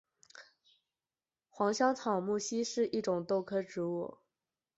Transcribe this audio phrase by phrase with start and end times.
[1.47, 4.17] 黄香草木樨是一种豆科植物。